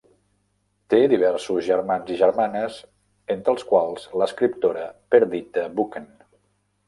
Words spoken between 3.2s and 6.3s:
entre els quals l'escriptora Perdita Buchan.